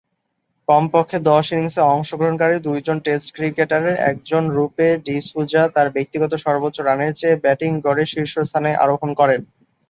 [0.67, 7.71] কমপক্ষে দশ ইনিংসে অংশগ্রহণকারী দুইজন টেস্ট ক্রিকেটারের একজনরূপে ডি’সুজা তার ব্যক্তিগত সর্বোচ্চ রানের চেয়ে ব্যাটিং
[7.85, 9.41] গড়ে শীর্ষস্থানে আরোহণ করেন।